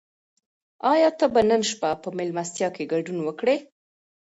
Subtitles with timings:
[0.91, 3.57] آیا ته به نن شپه په مېلمستیا کې ګډون وکړې؟